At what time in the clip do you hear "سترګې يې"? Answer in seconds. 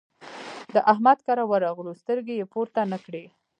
2.01-2.45